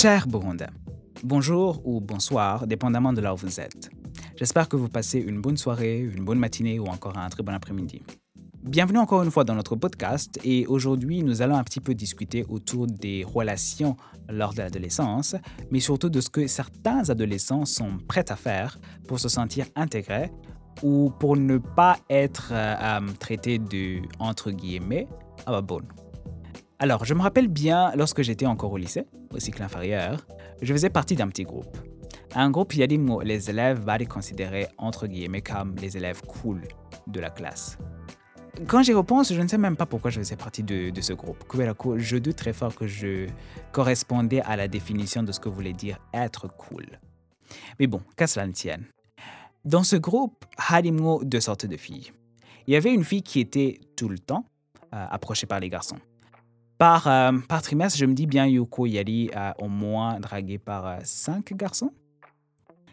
[0.00, 0.70] Chers Burundais,
[1.22, 3.90] bonjour ou bonsoir, dépendamment de là où vous êtes.
[4.34, 7.52] J'espère que vous passez une bonne soirée, une bonne matinée ou encore un très bon
[7.52, 8.00] après-midi.
[8.62, 12.46] Bienvenue encore une fois dans notre podcast et aujourd'hui nous allons un petit peu discuter
[12.48, 13.94] autour des relations
[14.30, 15.36] lors de l'adolescence,
[15.70, 20.30] mais surtout de ce que certains adolescents sont prêts à faire pour se sentir intégrés
[20.82, 25.08] ou pour ne pas être euh, euh, traités de entre guillemets
[25.44, 25.88] à la bonne.
[26.82, 30.26] Alors, je me rappelle bien lorsque j'étais encore au lycée, au cycle inférieur,
[30.62, 31.76] je faisais partie d'un petit groupe.
[32.34, 35.76] Un groupe, il y a des mots, les élèves vont les considérer entre guillemets comme
[35.76, 36.62] les élèves cool
[37.06, 37.76] de la classe.
[38.66, 41.44] Quand j'y repense, je ne sais même pas pourquoi je faisais partie de, ce groupe.
[41.98, 43.26] Je doute très fort que je
[43.72, 46.86] correspondais à la définition de ce que voulait dire être cool.
[47.78, 48.86] Mais bon, qu'à cela ne tienne.
[49.66, 52.10] Dans ce groupe, harimo deux sortes de filles.
[52.66, 54.46] Il y avait une fille qui était tout le temps
[54.94, 55.98] euh, approchée par les garçons.
[56.80, 60.86] Par, euh, par trimestre, je me dis bien Yuko Yari a au moins dragué par
[60.86, 61.92] euh, cinq garçons.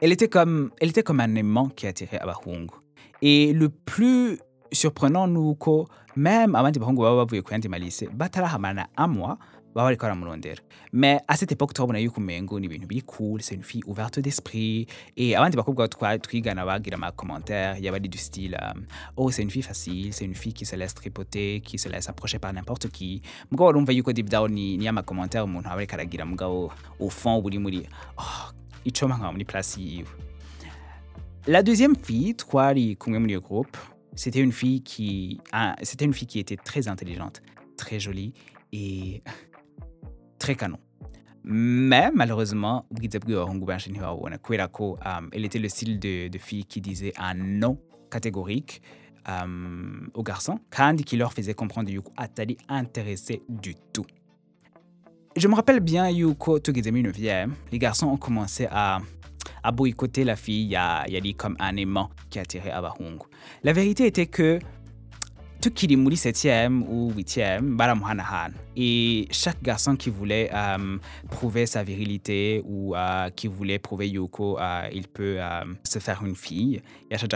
[0.00, 2.74] Elle était comme, elle était comme un aimant qui attirait Abahungu.
[3.22, 4.40] Et le plus
[4.72, 5.56] surprenant nous
[6.16, 9.38] même abandi bahungu baba yandi malise batarahamana un mois
[9.78, 10.60] baba bariko baramurondera
[10.92, 14.18] mais à cette époque turabona yuko umengo ni ibintu biri cool c'est une fille ouverte
[14.18, 14.86] d'esprit.
[15.16, 18.84] Et abandi bakobwa twigana bagira ama commentaires yaba ari du style um,
[19.16, 22.08] oh c'est une fille facile c'est une fille qui se laisse tripoter qui se laisse
[22.08, 23.22] approcher par n'importe qui.
[23.52, 27.10] Mugabo urumva yuko deep down ni, ni ama commentaires umuntu aba ariko aragira mugabo au
[27.10, 28.50] fond buri muri oh,
[28.84, 30.08] icoma nkaba muri place yiwe.
[31.46, 33.76] La deuxième fille twari kumwe muri iyo groupe
[34.16, 37.40] c'était une fille qui, ah, c'était une fille qui était très intelligente,
[37.76, 38.32] très jolie
[38.72, 39.22] et
[40.38, 40.78] très canon.
[41.44, 43.04] Mais malheureusement, elle
[45.44, 47.78] était le style de, fille qui disait un non
[48.10, 48.82] catégorique
[49.28, 54.06] euh, aux garçons, kandi qui leur faisait comprendre Yuko Atali intéressé du tout.
[55.36, 59.00] Je me rappelle bien Yuko Togezemi 9e, les garçons ont commencé à
[59.62, 62.70] à boycotter la fille, il y a, y a dit comme un aimant qui attirait
[62.70, 63.26] Abahungu.
[63.62, 64.58] La vérité était que
[65.66, 68.52] qui est 7e ou 8e, baramuhanahan.
[68.76, 70.98] Et chaque garçon qui voulait euh,
[71.30, 76.24] prouver sa virilité ou euh, qui voulait prouver Yoko, euh, il peut euh, se faire
[76.24, 77.30] une fille, il y a chaque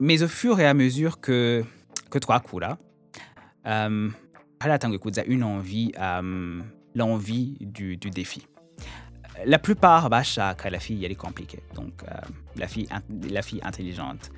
[0.00, 1.64] Mais au fur et à mesure que,
[2.10, 2.78] que trois coups là,
[3.66, 4.08] euh,
[5.26, 5.92] une envie,
[6.94, 8.46] l'envie du, défi.
[9.44, 11.62] La plupart bashaka la fille elle est compliquée.
[11.74, 12.04] Donc
[12.56, 12.88] la fille
[13.30, 14.30] la fille intelligente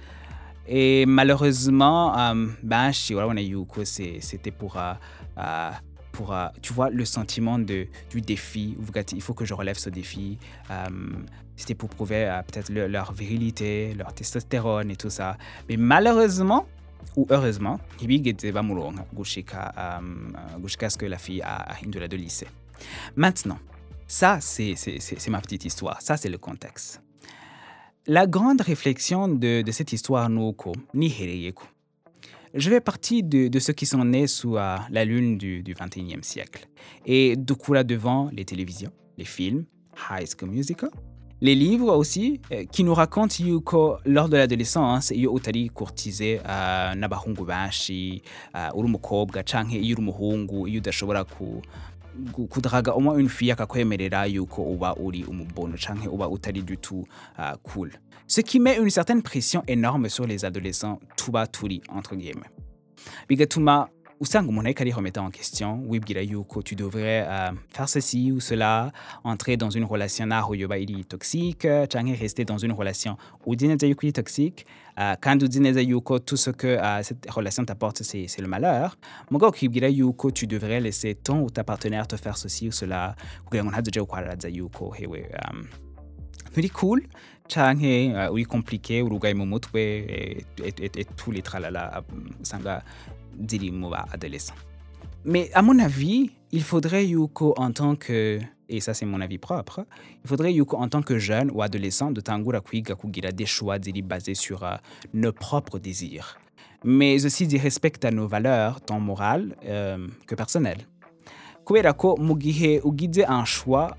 [0.66, 4.94] et malheureusement euh, ben yuko c'était pour euh,
[5.38, 5.70] euh,
[6.12, 8.76] pour tu vois le sentiment de du défi
[9.12, 10.38] il faut que je relève ce défi
[11.56, 15.36] c'était pour prouver peut-être leur virilité leur testostérone et tout ça
[15.68, 16.66] mais malheureusement
[17.16, 20.00] ou heureusement ntibigeze bamuronka gushika
[20.58, 22.48] gushika ce que la fille a ahindura de lycée
[23.16, 23.58] maintenant
[24.06, 26.00] ça, c'est ma petite histoire.
[26.00, 27.00] Ça, c'est le contexte.
[28.06, 31.08] La grande réflexion de, cette histoire, Nuko, ni
[32.52, 36.22] Je fais partie de, ceux qui sont nés sous uh, la lune du, du 21e
[36.22, 36.68] siècle.
[37.06, 39.64] Et du coup, là devant les télévisions, les films,
[40.10, 40.90] High School Musical,
[41.40, 46.94] les livres aussi, euh, qui nous racontent yuko lors de l'adolescence, iyo utari courtisé uh,
[46.94, 48.22] n'abahungu benshi,
[48.74, 51.16] uri umukobwa canke iyo uri
[52.50, 57.04] kudraga au moins une fille akakwemerera yuko uba uri umubono canke uba utari du tout
[57.38, 57.90] uh, cool.
[58.26, 62.50] Ce qui met une certaine pression énorme sur les adolescents tuba turi entre guillemets.
[63.28, 63.88] Bigatuma
[64.20, 68.92] usanga umuntu ariko arihometa en question wibwira yuko tu devrais euh, faire ceci ou cela
[69.24, 71.66] entrer dans une relation naho yoba iri toxique.
[71.90, 73.16] Canke rester dans une relation
[73.46, 74.66] uzi neza yuko iri toxique.
[74.96, 78.96] Uh, kandi uzi neza yuko tout ce que uh, cette relation t'apporte c'est, le malheur.
[79.30, 83.16] Mugabo ukibwira yuko tu devrais laisser ton ou ta partenaire te faire ceci ou cela.
[83.44, 85.66] Kugira ngo ntazoje gukwaraza yuko hewe um,
[86.50, 87.02] nturi cool.
[87.46, 92.02] Canke uh, compliqué urugaye mu mutwe et, et, et, et tous les tralala
[92.40, 92.82] usanga
[93.90, 94.54] ba adolescents
[95.24, 99.38] mais à mon avis il faudrait yuko en tant que et ça c'est mon avis
[99.38, 99.86] propre,
[100.24, 103.78] il faudrait yuko en tant que jeune ou adolescent de tangura kwiga kugira des choix
[103.78, 104.76] basés sur uh,
[105.12, 106.38] nos propres désirs,
[106.84, 110.86] mais aussi du respect à nos valeurs tant morales euh, que personnelles.
[111.66, 113.96] Kubera ko mu ugize un choix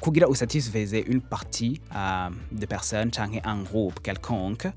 [0.00, 3.10] kugira usatisfaise une partie uh, de personnes
[3.44, 4.68] un groupe quelconque,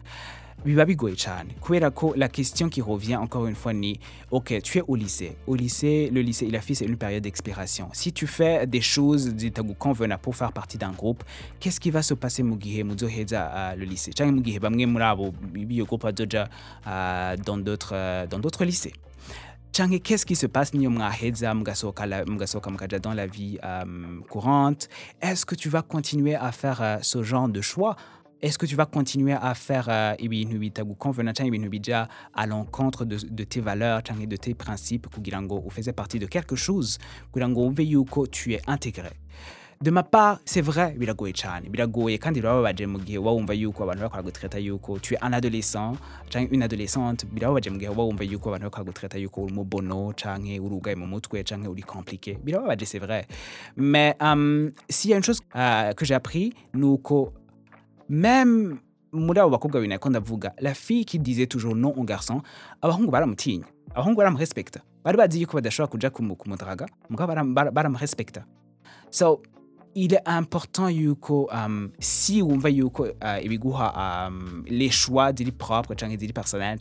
[0.65, 3.99] biba bigoye cyane kubera ko la question qui revient encore une fois ni
[4.29, 5.35] ok tu es au lycée.
[5.47, 7.89] Au lycée le lycée il a fait une période d'expiration.
[7.93, 11.23] Si tu fais des choses zitagukonvena pour faire partie d'un groupe
[11.59, 14.11] qu'est-ce qui va se passer mu gihe muzoheza le lycée?
[14.13, 16.47] Canke mu gihe bamwe muri abo biyo groupe bazoja
[16.85, 18.93] dans d'autres dans d'autres lycées.
[19.73, 24.19] Canke qu'est-ce qui se passe niyo mwaheza mugasohoka la- mugasohoka mukaja dans la vie euh,
[24.29, 24.89] courante?
[25.21, 27.95] Est-ce que tu vas continuer à faire euh, ce genre de choix
[28.41, 33.05] est-ce que tu vas continuer à faire euh, ibintu bitagukonvena canke ibintu bija à l'encontre
[33.05, 36.97] de, de tes valeurs de tes principes kugira ngo ufeze partie de quelque chose?
[37.31, 39.11] Kugira ngo wumve yuko tu es intégré.
[39.81, 43.83] De ma part c'est vrai biragoye cyane biragoye kandi birababaje mu gihe uba wumva yuko
[43.83, 44.99] abantu bakora gutreta yuko.
[44.99, 45.93] Tu es un adolescent
[46.29, 47.25] canke une adolescente.
[47.25, 50.95] Birababaje mu gihe uba wumva yuko abantu bakora gutreta yuko uri umubono canke uri ugaye
[50.95, 52.37] mu mutwe canke uri compliqué.
[52.43, 53.27] Birababaje c'est vrai.
[53.75, 57.33] Mais um, s'il y a une chose euh, que j'ai appris ni uko
[58.11, 58.77] même
[59.13, 59.79] muri abo bakobwa
[60.09, 62.41] ndavuga la fille qui disait toujours non au garçon
[62.81, 63.65] abahungu baramutinya
[63.95, 64.81] abahungu baramurespekta.
[65.03, 67.33] Bari bazi yuko badashobora kuja kumu- kumudraga mugabo
[69.09, 69.41] so
[69.93, 75.95] il est important yuko um, si wumva yuko uh, ibiguha um, les choix ziri propre
[76.17, 76.79] ziri personnel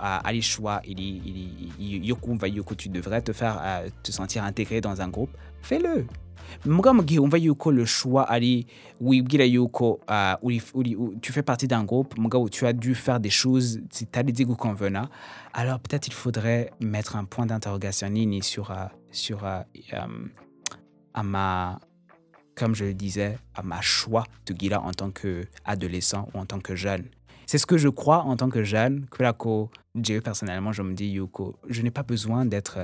[0.00, 0.80] uh, choix
[1.80, 2.46] yo kumva
[3.56, 4.52] uh, sentir un
[5.60, 6.06] fais-le
[6.66, 8.66] muga mu gihe wumva yuko le choix ari
[9.00, 10.00] wibwira yuko
[10.42, 15.08] u- tu fais partie d'un groupe mugabo tu as dû faire des choses zitari zigukonvena
[15.52, 19.60] alors peut-être il faudrait mettre un point d'interrogation nini sur, euh, sur euh,
[21.14, 21.78] à ma,
[22.54, 26.60] comme je le disais, à ma choix de guida en tant qu'adolescent ou en tant
[26.60, 27.04] que jeune.
[27.46, 29.06] C'est ce que je crois en tant que jeune.
[30.02, 32.78] jewe personnellement, je me dis yuko, je n'ai pas besoin d'être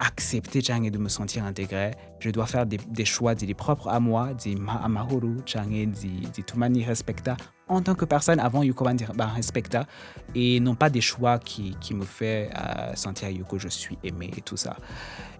[0.00, 1.92] euh, accepté canke de me sentir intégré.
[2.18, 6.68] Je dois faire des, des choix ziri propres à moi, zimpa amahoro canke zi- zituma
[6.68, 7.36] nirespecta
[7.66, 9.04] en tant que personne avant yuko bandi
[9.34, 9.86] respecta
[10.34, 14.30] et non pas des choix qui, qui me fait euh, sentir yuko je suis aimé
[14.36, 14.76] et tout ça.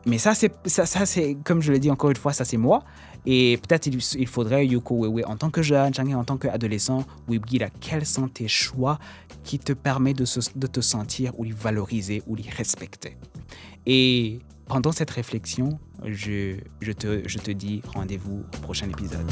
[0.06, 2.58] Mais ça, c'est, ça, ça, c'est, comme je l'ai dit encore une fois, ça c'est
[2.58, 2.82] moi.
[3.26, 7.70] Et peut-être il, faudrait, Yuko Wewe, en tant que jeune, Changi, en tant qu'adolescent, Wibgira,
[7.80, 8.98] quels sont tes choix
[9.42, 13.16] qui te permettent de, de te sentir ou les valoriser ou les respecter?
[13.86, 16.56] Et pendant cette réflexion, je,
[16.92, 19.30] te dis rendez-vous au prochain épisode.